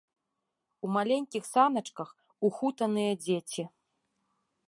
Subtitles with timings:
[0.87, 2.09] У маленькіх саначках
[2.49, 3.63] ухутаныя дзеці.